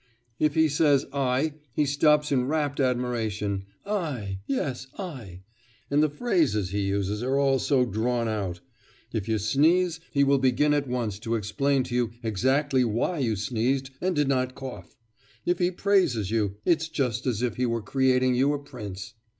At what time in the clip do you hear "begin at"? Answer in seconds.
10.39-10.87